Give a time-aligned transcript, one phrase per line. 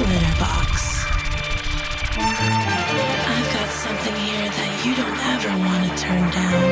[0.00, 1.04] Glitterbox.
[2.16, 6.64] I've got something here that you don't ever want to turn down.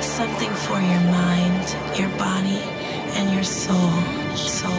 [0.00, 2.62] Something for your mind, your body,
[3.18, 3.90] and your soul.
[4.36, 4.70] Soul.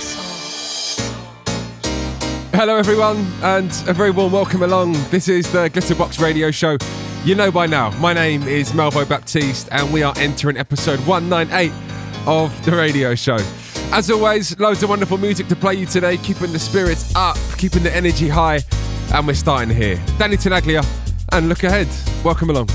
[0.00, 0.24] Soul.
[2.54, 4.94] Hello, everyone, and a very warm welcome along.
[5.10, 6.78] This is the Glitterbox Radio Show.
[7.26, 11.70] You know by now, my name is Melvo Baptiste, and we are entering episode 198
[12.26, 13.36] of the radio show.
[13.90, 17.82] As always, loads of wonderful music to play you today, keeping the spirits up, keeping
[17.82, 18.60] the energy high,
[19.14, 19.96] and we're starting here.
[20.18, 20.86] Danny Tenaglia,
[21.32, 21.88] and look ahead.
[22.22, 22.68] Welcome along.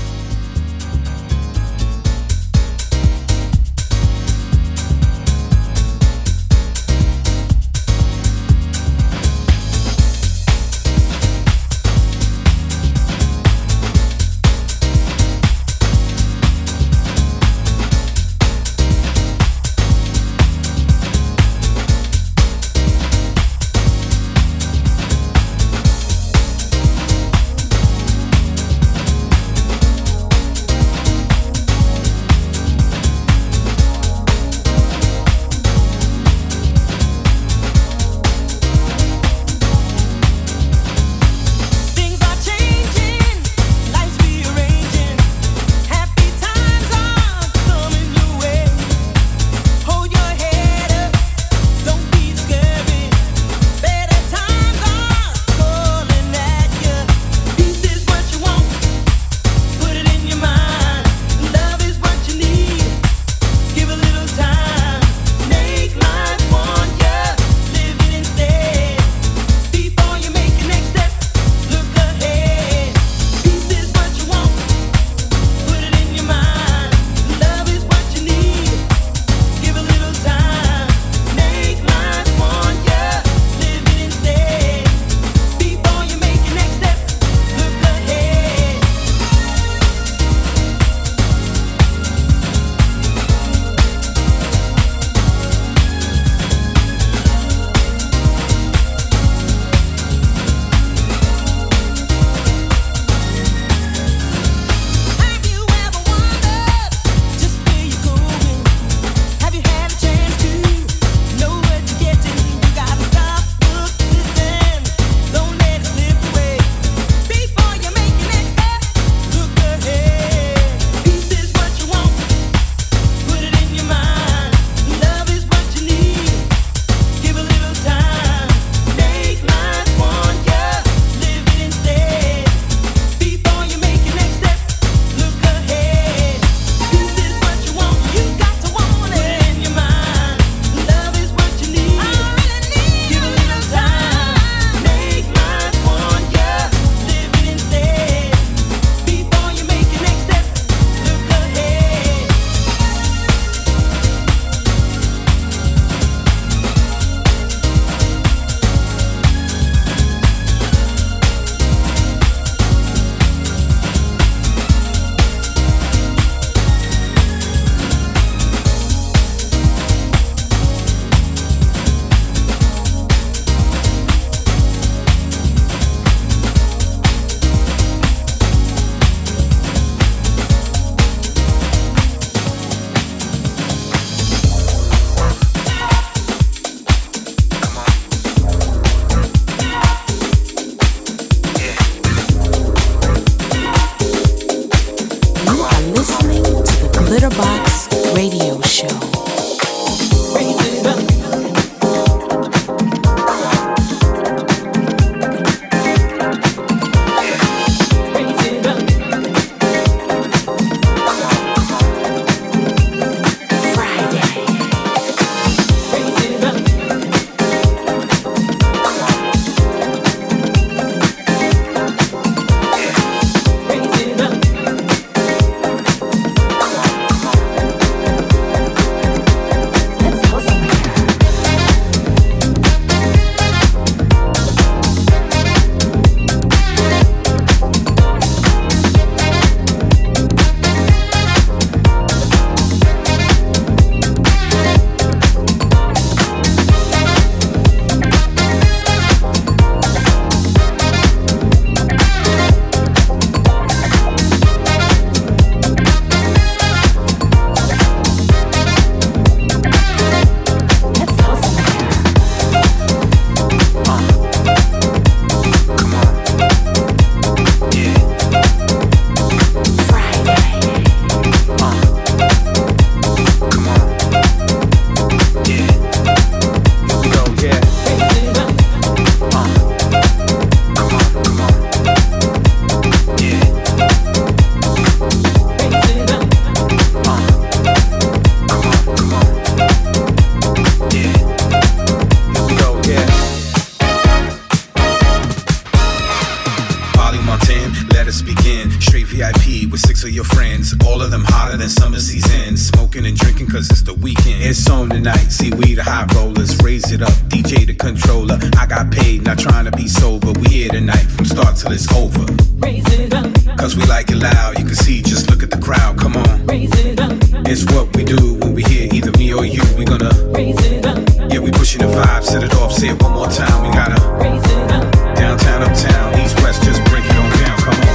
[297.64, 297.88] in.
[297.88, 298.70] Let us begin.
[298.80, 300.74] Straight VIP with six of your friends.
[300.86, 302.56] All of them hotter than summer season.
[302.56, 304.42] Smoking and drinking cause it's the weekend.
[304.42, 305.28] It's on tonight.
[305.30, 306.56] See, we the high rollers.
[306.62, 307.12] Raise it up.
[307.28, 308.38] DJ the controller.
[308.58, 310.32] I got paid, not trying to be sober.
[310.40, 312.24] We here tonight from start till it's over.
[312.58, 313.26] Raise it up.
[313.58, 314.58] Cause we like it loud.
[314.58, 315.98] You can see, just look at the crowd.
[315.98, 316.46] Come on.
[316.46, 317.12] Raise it up.
[317.46, 319.62] It's what we do when we hear either me or you.
[319.78, 320.98] We gonna raise it up.
[321.32, 322.22] Yeah, we pushing the vibe.
[322.22, 322.72] Set it off.
[322.72, 323.62] Say it one more time.
[323.64, 325.16] We gotta raise it up.
[325.16, 326.62] Downtown, uptown, east, west.
[326.62, 327.23] Just break it off.
[327.64, 327.93] Come on.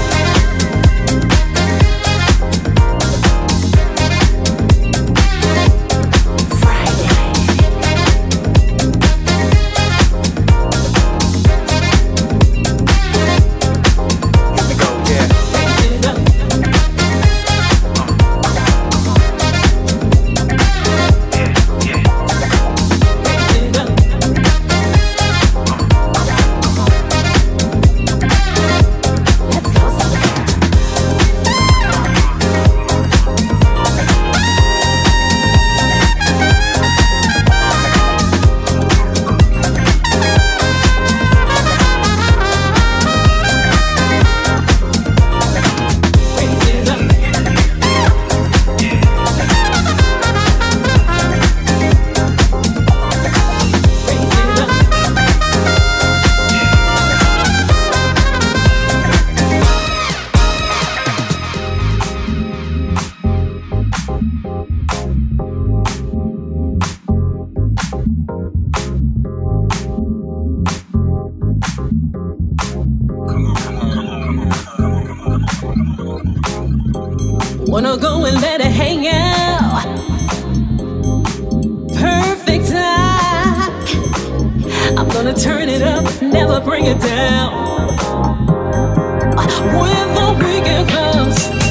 [85.39, 87.95] turn it up, never bring it down.
[89.79, 91.68] When the weekend comes.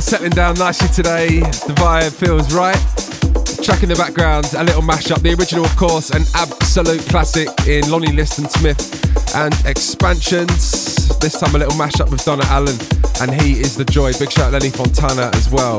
[0.00, 1.38] Settling down nicely today.
[1.38, 2.74] The vibe feels right.
[3.62, 5.22] Track in the background, a little mashup.
[5.22, 8.80] The original, of course, an absolute classic in Lonnie Liston Smith
[9.36, 11.16] and Expansions.
[11.20, 12.74] This time a little mashup with Donna Allen,
[13.20, 14.12] and he is the joy.
[14.18, 15.78] Big shout out Lenny Fontana as well.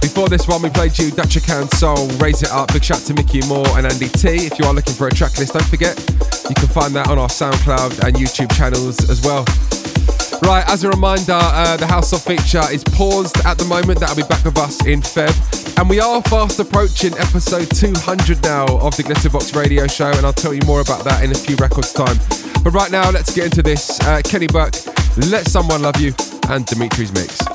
[0.00, 2.72] Before this one, we played you Dutch Can Soul, Raise It Up.
[2.72, 4.46] Big shout to Micky More and Andy Tee.
[4.46, 5.98] If you are looking for a track list, don't forget
[6.48, 9.44] you can find that on our SoundCloud and YouTube channels as well.
[10.42, 14.00] Right, as a reminder, uh, the House of feature is paused at the moment.
[14.00, 15.78] That'll be back with us in Feb.
[15.78, 20.32] And we are fast approaching episode 200 now of the Glitterbox radio show, and I'll
[20.32, 22.16] tell you more about that in a few records' time.
[22.62, 23.98] But right now, let's get into this.
[24.00, 24.74] Uh, Keni Burke,
[25.30, 26.14] Let Someone Love You,
[26.48, 27.47] and Dimitri's Mix.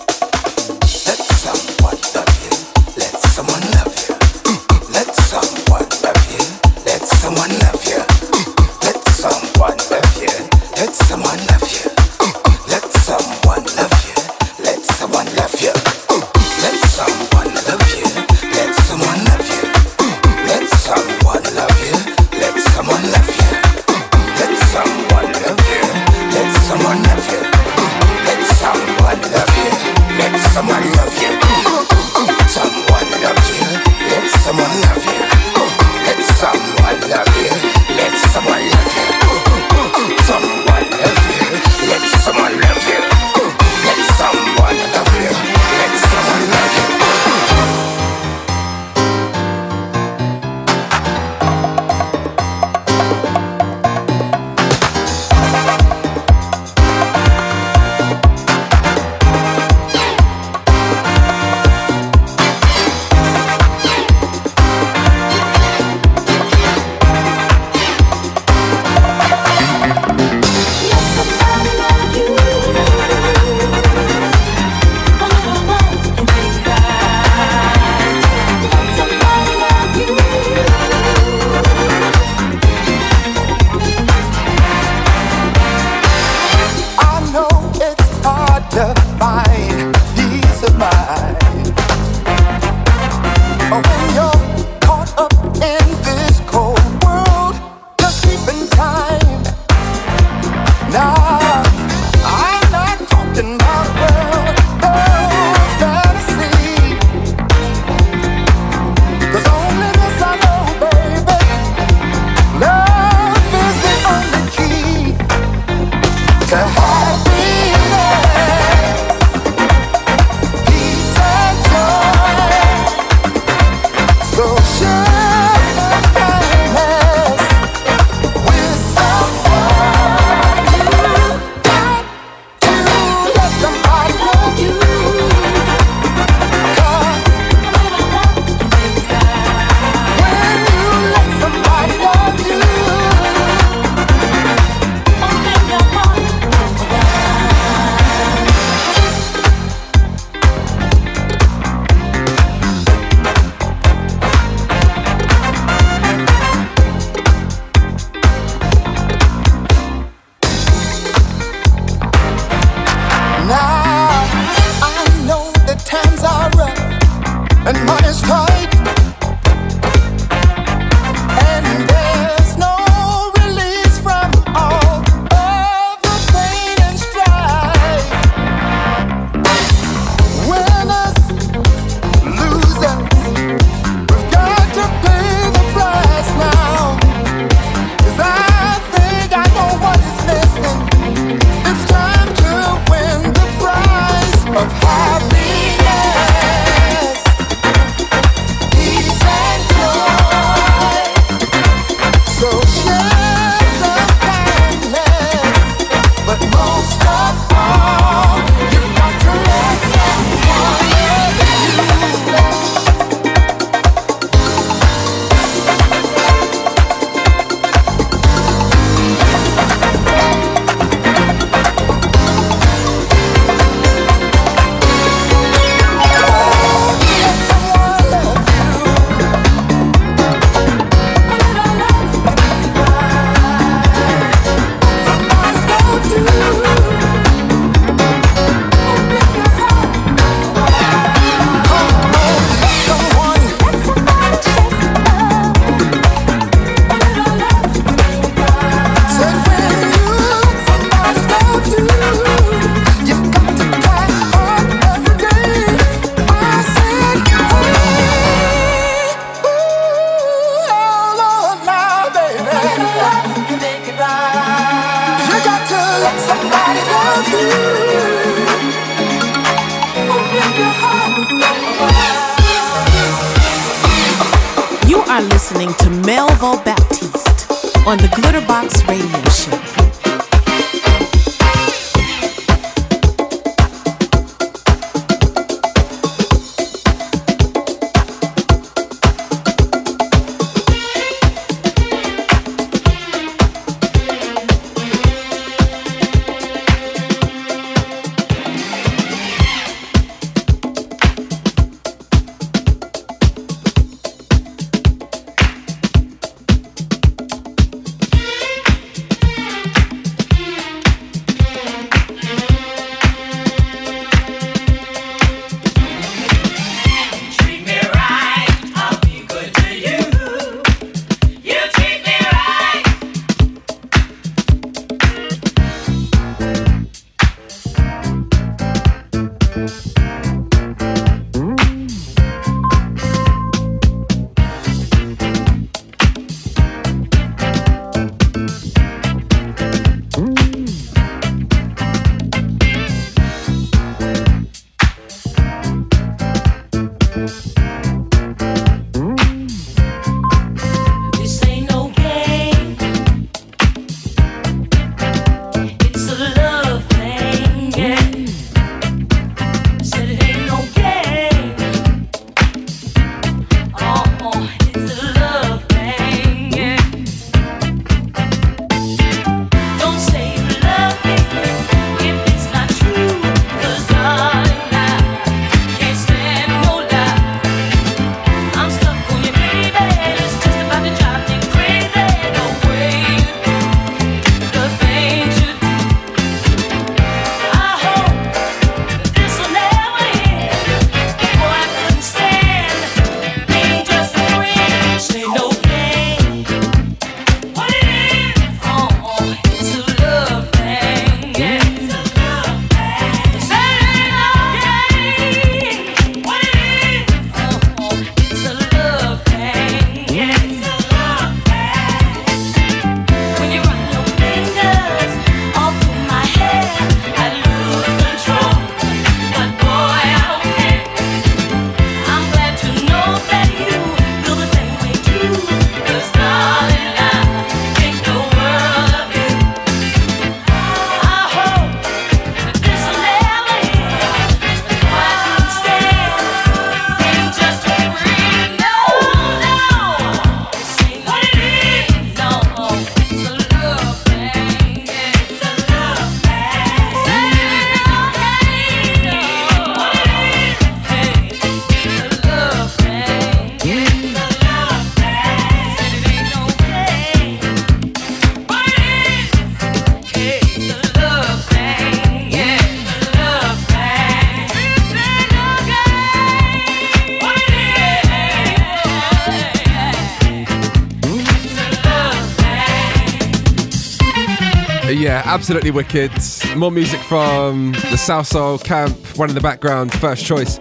[475.34, 476.12] Absolutely wicked.
[476.56, 480.60] More music from the Salsoul Camp, one in the background, first choice,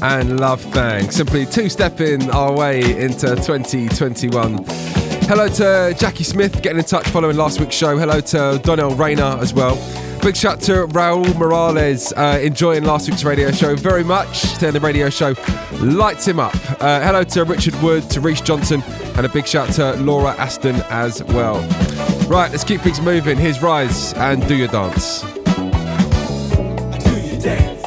[0.00, 1.10] and Love Thang.
[1.10, 4.64] Simply two stepping our way into 2021.
[5.28, 7.98] Hello to Jackie Smith getting in touch following last week's show.
[7.98, 9.76] Hello to Donnell Rayner as well.
[10.22, 14.38] Big shout to Raul Morales, uh, enjoying last week's radio show very much.
[14.38, 15.34] Saying the radio show
[15.82, 16.54] lights him up.
[16.80, 18.82] Uh, hello to Richard Wood, to Reese Johnson,
[19.16, 21.60] and a big shout to Laura Aston as well.
[22.30, 23.36] Right, let's keep things moving.
[23.36, 25.22] Here's Rise and Do Your Dance.
[25.22, 25.40] Do your
[27.40, 27.82] dance,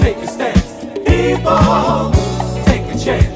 [0.00, 0.84] take a stance.
[1.04, 2.12] People,
[2.64, 3.35] take a chance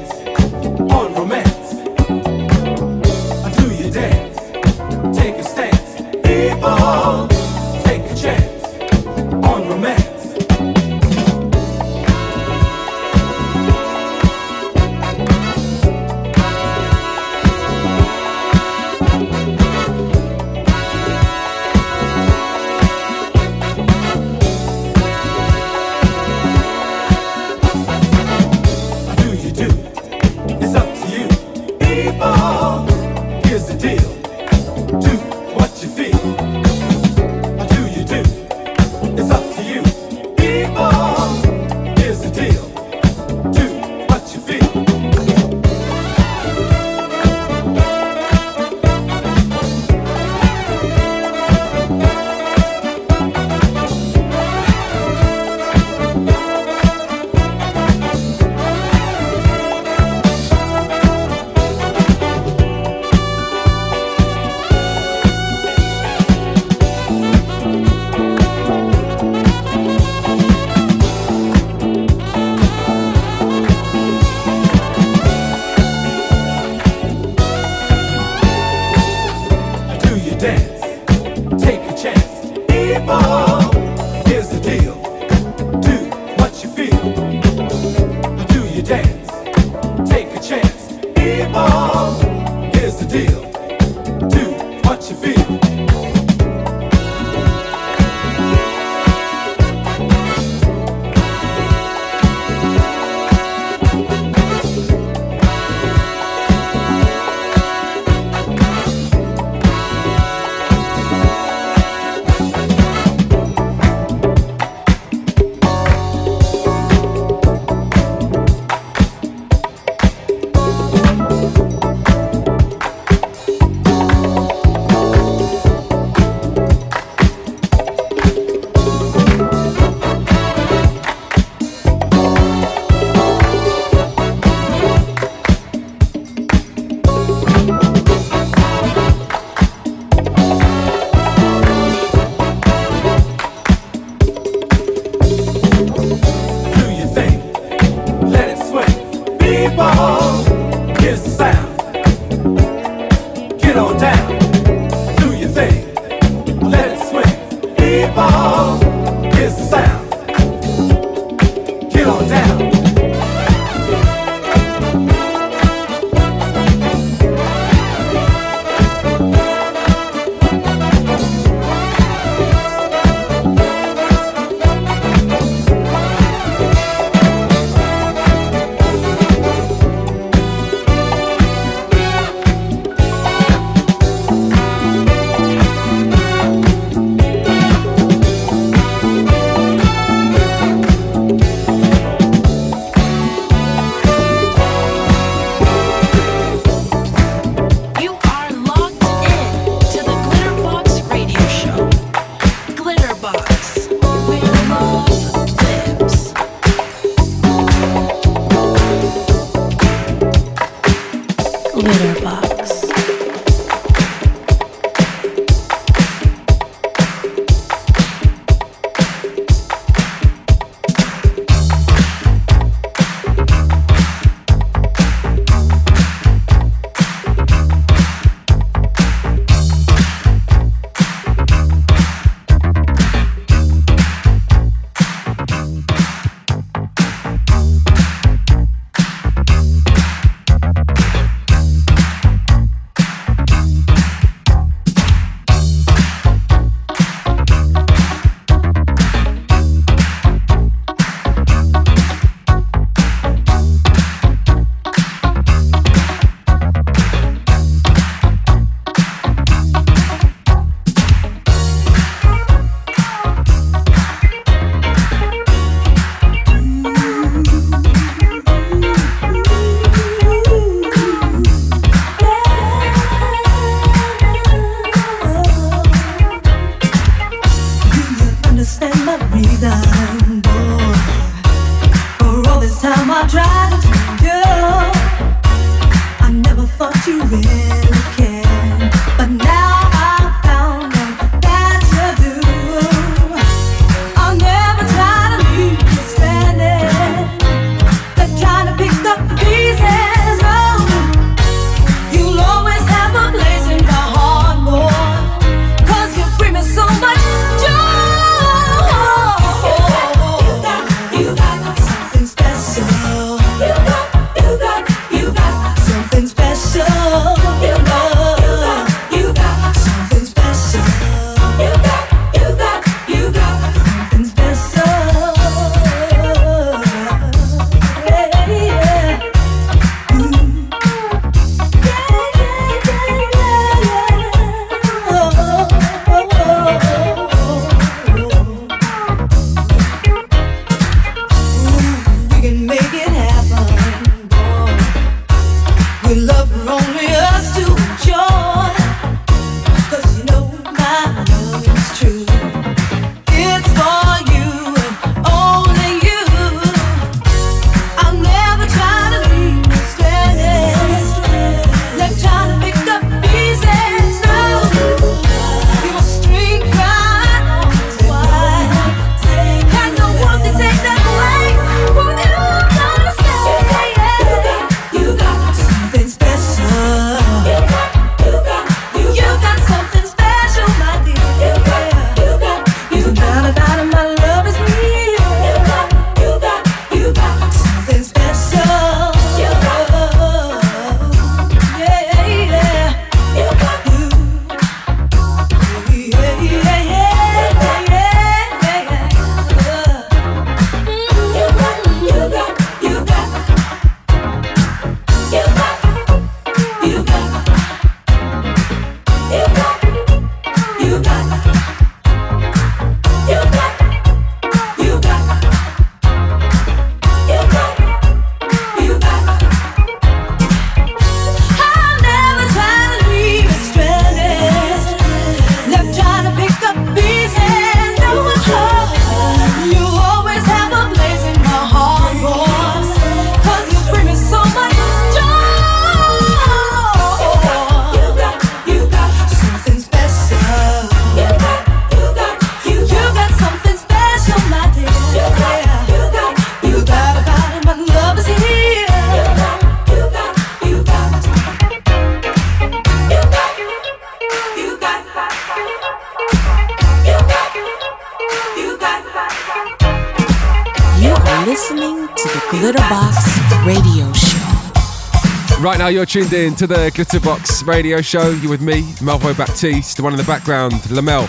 [466.11, 468.31] tuned in to the Glitterbox Radio Show.
[468.31, 471.25] You're with me, Melvo Baptiste, the one in the background, Lamel.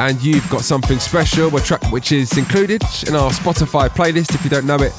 [0.00, 4.34] And you've got something special, a track which is included in our Spotify playlist.
[4.34, 4.90] If you don't know it,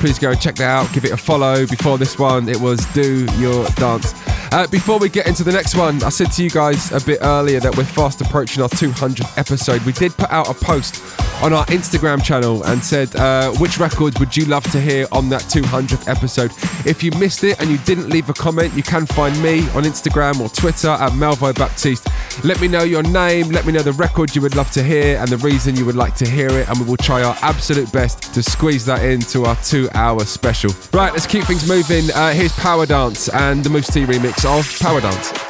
[0.00, 0.90] please go and check that out.
[0.94, 1.66] Give it a follow.
[1.66, 4.14] Before this one, it was Do Your Dance.
[4.50, 7.18] Uh, before we get into the next one, I said to you guys a bit
[7.20, 9.82] earlier that we're fast approaching our 200th episode.
[9.82, 14.18] We did put out a post on our Instagram channel and said, uh, which records
[14.20, 16.50] would you love to hear on that 200th episode?
[16.86, 19.84] If you missed it and you didn't leave a comment, you can find me on
[19.84, 22.06] Instagram or Twitter at Melvo Baptiste.
[22.44, 25.16] Let me know your name, let me know the record you would love to hear
[25.18, 27.90] and the reason you would like to hear it, and we will try our absolute
[27.92, 30.70] best to squeeze that into our two hour special.
[30.92, 32.10] Right, let's keep things moving.
[32.12, 35.49] Uh, here's Power Dance and the Mousse T remix of Power Dance.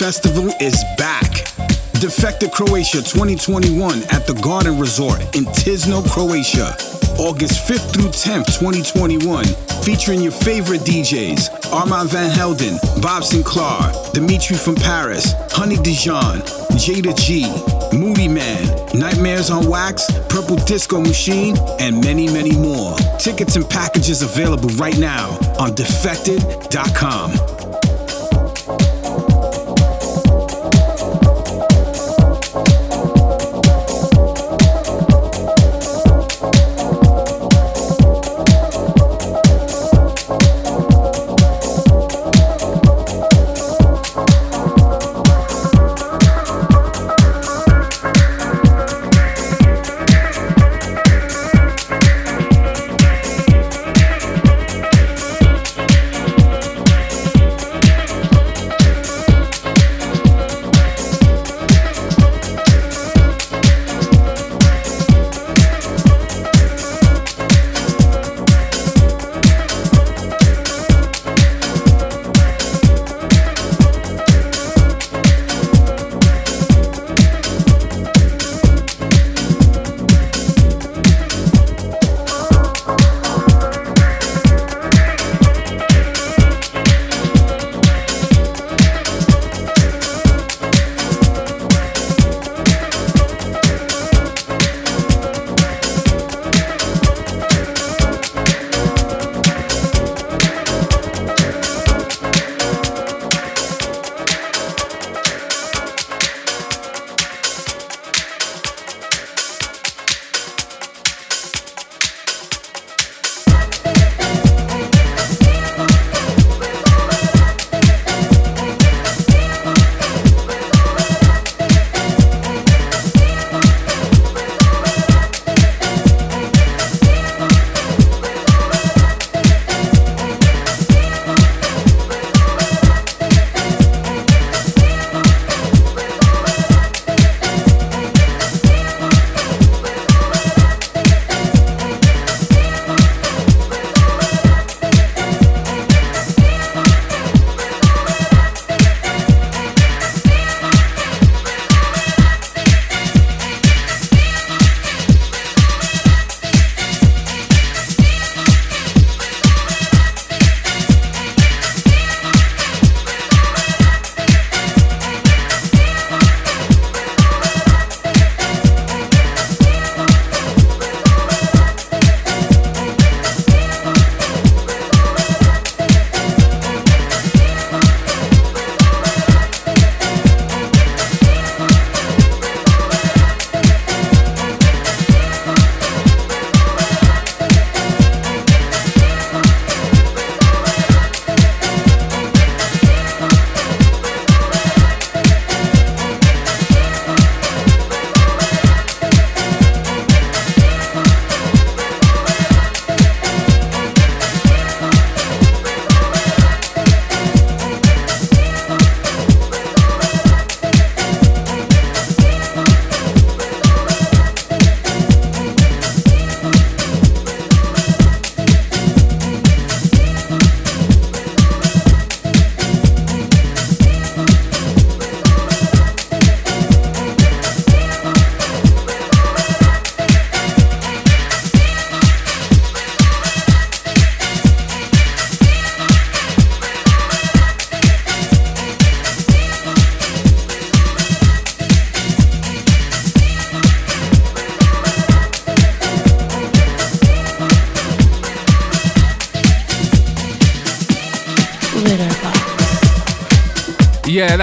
[0.00, 1.30] Festival is back.
[2.00, 6.74] Defected Croatia 2021 at the Garden Resort in Tisno, Croatia,
[7.20, 9.44] August 5th through 10th, 2021,
[9.84, 16.38] featuring your favorite DJs Armand Van Helden, Bob Sinclar, Dimitri from Paris, Honey Dijon,
[16.80, 17.42] Jayda G,
[17.94, 22.96] Moodymann, Nightmares on Wax, Purple Disco Machine, and many, many more.
[23.18, 25.28] Tickets and packages available right now
[25.58, 27.59] on defected.com.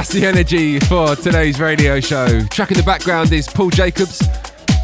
[0.07, 2.41] that's the energy for today's radio show.
[2.47, 4.21] Track in the background is Paul Jacobs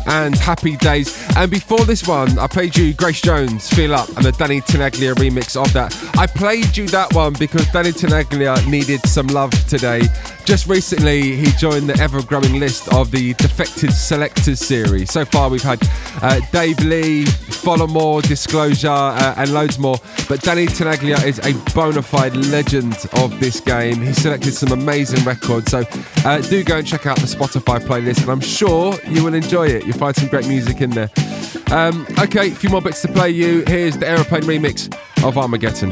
[0.08, 1.16] and Happy Days.
[1.38, 5.14] And before this one, I played you Grace Jones, Feel Up, and the Danny Tenaglia
[5.16, 5.96] remix of that.
[6.18, 10.02] I played you that one because Danny Tenaglia needed some love today.
[10.46, 15.12] Just recently, he joined the ever growing list of the Defected Selectors series.
[15.12, 15.80] So far, we've had
[16.22, 19.98] uh, Dave Lee, Folamour, Disclosure, uh, and loads more.
[20.28, 24.02] But Danny Tenaglia is a bona fide legend of this game.
[24.02, 25.72] He selected some amazing records.
[25.72, 25.84] So
[26.26, 29.68] uh, do go and check out the Spotify playlist, and I'm sure you will enjoy
[29.68, 29.86] it.
[29.86, 31.10] You'll find some great music in there.
[31.72, 33.64] Um, okay, a few more bits to play you.
[33.68, 34.94] Here's the Aeroplane remix
[35.24, 35.92] of Armageddon.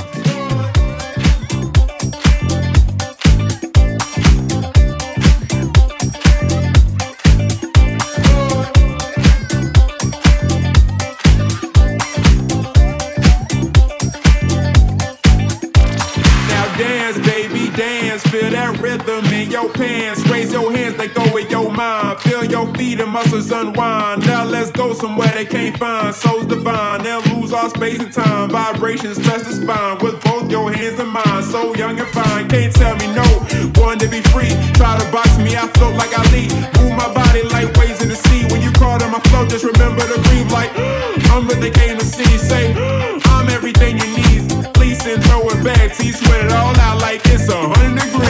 [19.82, 20.22] Pants.
[20.30, 22.20] Raise your hands, they go with your mind.
[22.20, 24.26] Feel your feet and muscles unwind.
[24.26, 26.14] Now let's go somewhere they can't find.
[26.14, 28.50] Souls divine, they'll lose all space and time.
[28.50, 31.44] Vibrations touch the spine with both your hands and mine.
[31.44, 33.26] So young and fine, can't tell me no.
[33.74, 34.54] Born to be free.
[34.78, 36.46] Try to box me, I float like Ali.
[36.78, 38.46] Move my body like waves in the sea.
[38.52, 40.72] When you call on my flow, just remember to breathe like
[41.34, 42.38] I'm what they came to see.
[42.38, 42.74] Say
[43.34, 44.74] I'm everything you need.
[44.74, 45.96] Please and throw it back.
[45.96, 48.21] See, sweat it all out like it's a hundred degrees.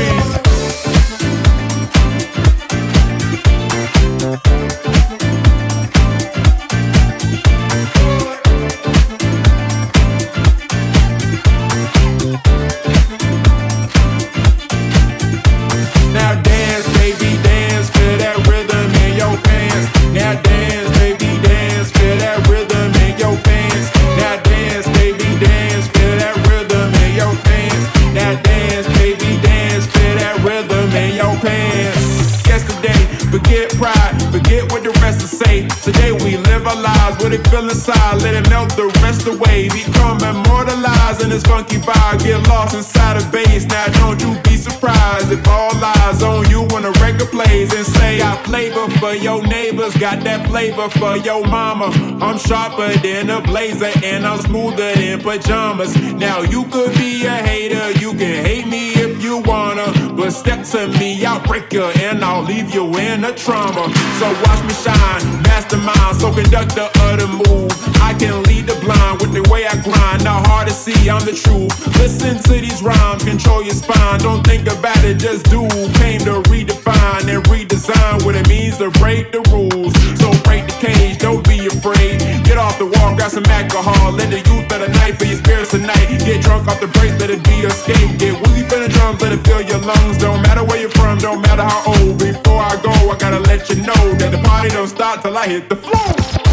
[37.52, 39.68] Feel inside, let it melt the rest away.
[39.68, 43.66] Become immortalized in this funky vibe, get lost inside a bass.
[43.66, 48.01] Now don't you be surprised if all eyes on you when a record plays say
[48.22, 51.90] got flavor for your neighbors, got that flavor for your mama.
[52.22, 55.96] I'm sharper than a blazer and I'm smoother than pajamas.
[56.14, 60.64] Now you could be a hater, you can hate me if you wanna, but step
[60.74, 63.86] to me, I'll break you and I'll leave you in a trauma.
[64.20, 67.72] So watch me shine, mastermind, so conductor of the move.
[68.02, 71.26] I can lead the blind with the way I grind, not hard to see, I'm
[71.26, 71.74] the truth.
[71.98, 75.68] Listen to these rhymes, control your spine, don't think about it, just do.
[76.02, 79.94] Came to redefine and redesign what it means to break the rules.
[80.20, 82.20] So break the cage, don't be afraid.
[82.44, 85.72] Get off the wall, grab some alcohol, let the youth the night for your spirits
[85.72, 86.08] tonight.
[86.26, 88.18] Get drunk off the brakes, let it be your escape.
[88.18, 90.18] Get woozy for the drums, let it fill your lungs.
[90.18, 92.18] Don't matter where you're from, don't matter how old.
[92.18, 95.48] Before I go, I gotta let you know that the party don't stop till I
[95.48, 96.51] hit the floor.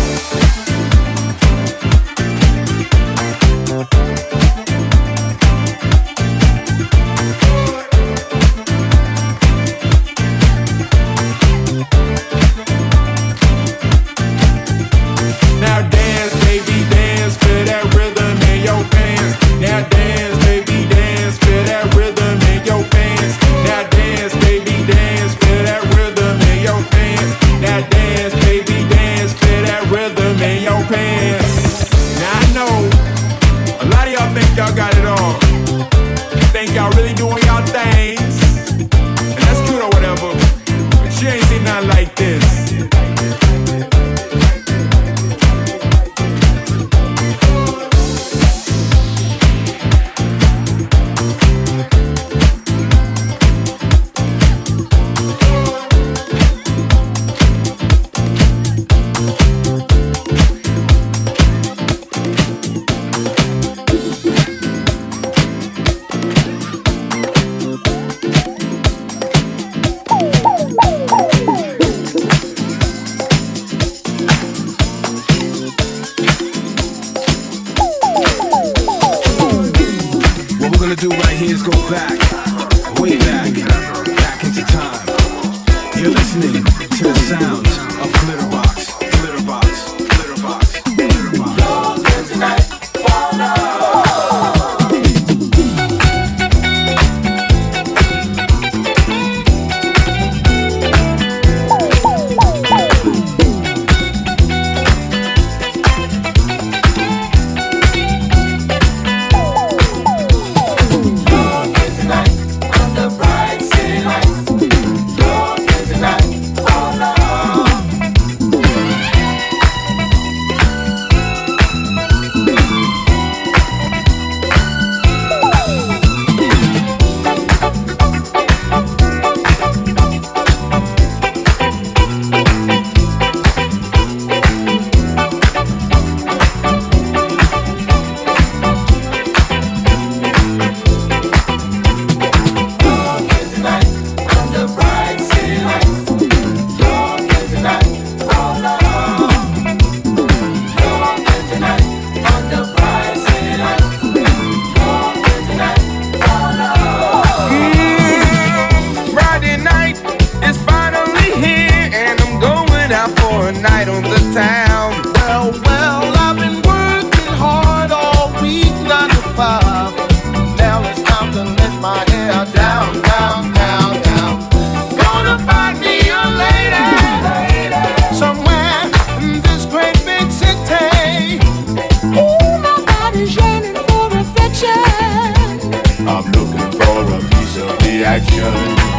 [184.64, 186.08] action.
[186.08, 188.97] I'm looking for a piece of the action.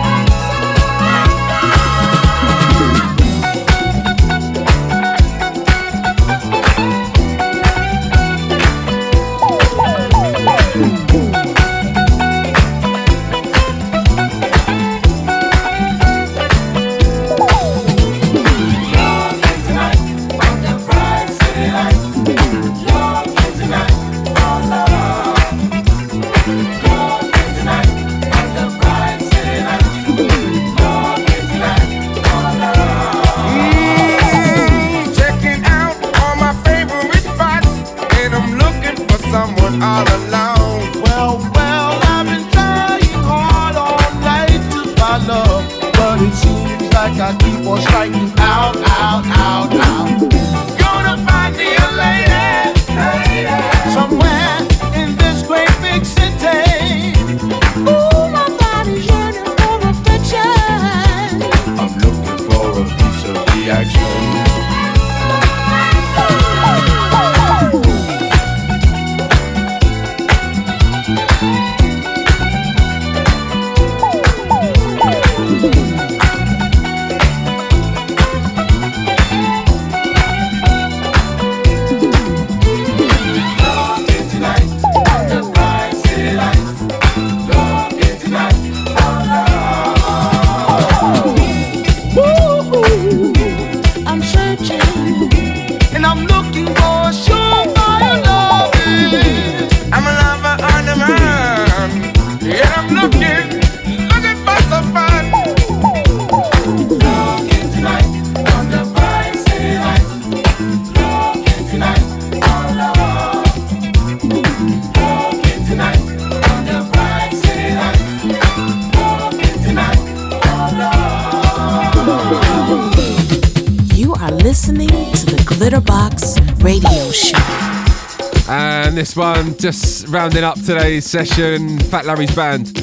[128.99, 132.77] This one, just rounding up today's session, Fat Larry's band.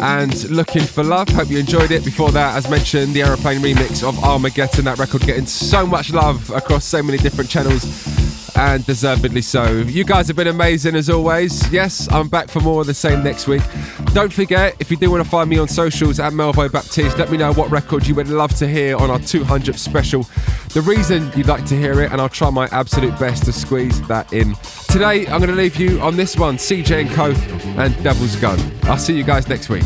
[0.00, 1.28] And looking for love.
[1.28, 2.04] Hope you enjoyed it.
[2.04, 4.84] Before that, as mentioned, the Aeroplane remix of Armageddon.
[4.86, 7.84] That record getting so much love across so many different channels,
[8.56, 9.70] and deservedly so.
[9.70, 11.70] You guys have been amazing as always.
[11.70, 13.62] Yes, I'm back for more of the same next week.
[14.14, 17.32] Don't forget, if you do want to find me on socials at Melvo Baptiste, let
[17.32, 20.22] me know what record you would love to hear on our 200th special.
[20.72, 24.00] The reason you'd like to hear it, and I'll try my absolute best to squeeze
[24.06, 24.54] that in.
[24.88, 27.32] Today, I'm going to leave you on this one CJ and Co.
[27.82, 28.60] and Devil's Gun.
[28.84, 29.82] I'll see you guys next week.